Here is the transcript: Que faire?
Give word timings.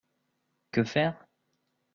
Que 0.71 0.83
faire? 0.83 1.27